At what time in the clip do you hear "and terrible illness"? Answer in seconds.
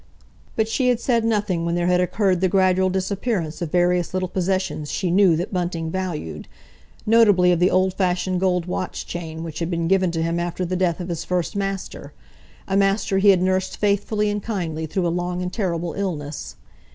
15.43-16.55